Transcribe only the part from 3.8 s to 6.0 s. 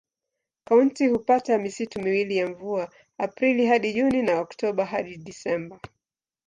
Juni na Oktoba hadi Disemba.